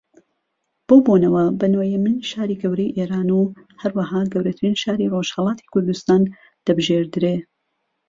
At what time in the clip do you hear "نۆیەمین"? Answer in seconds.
1.73-2.17